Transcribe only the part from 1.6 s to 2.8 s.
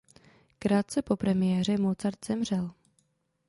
Mozart zemřel.